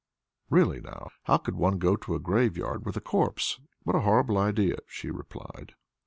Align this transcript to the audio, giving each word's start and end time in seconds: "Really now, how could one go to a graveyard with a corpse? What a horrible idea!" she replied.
"Really 0.49 0.81
now, 0.81 1.11
how 1.25 1.37
could 1.37 1.53
one 1.53 1.77
go 1.77 1.95
to 1.95 2.15
a 2.15 2.19
graveyard 2.19 2.87
with 2.87 2.97
a 2.97 3.01
corpse? 3.01 3.59
What 3.83 3.95
a 3.95 3.99
horrible 3.99 4.39
idea!" 4.39 4.77
she 4.87 5.11
replied. 5.11 5.75